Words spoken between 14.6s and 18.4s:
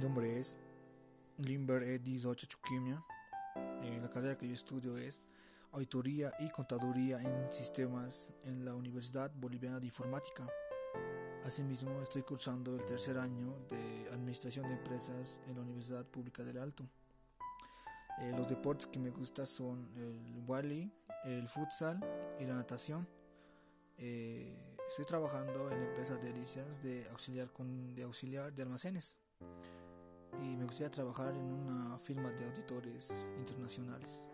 de Empresas en la Universidad Pública del Alto. Eh,